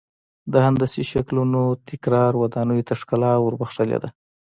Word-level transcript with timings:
د 0.51 0.53
هندسي 0.67 1.03
شکلونو 1.11 1.61
تکرار 1.89 2.31
ودانیو 2.37 2.85
ته 2.87 2.93
ښکلا 3.01 3.33
ور 3.39 3.53
بخښلې 3.59 3.97
ده. 4.03 4.09